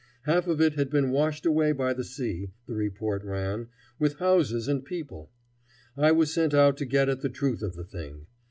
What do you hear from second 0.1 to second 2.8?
Half of it had been washed away by the sea, the